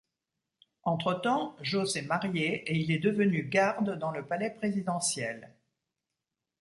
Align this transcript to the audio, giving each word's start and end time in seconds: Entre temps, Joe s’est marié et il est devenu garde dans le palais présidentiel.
Entre 0.81 1.13
temps, 1.13 1.55
Joe 1.61 1.85
s’est 1.87 2.01
marié 2.01 2.63
et 2.65 2.75
il 2.75 2.89
est 2.89 2.97
devenu 2.97 3.43
garde 3.43 3.99
dans 3.99 4.09
le 4.09 4.25
palais 4.25 4.49
présidentiel. 4.49 5.53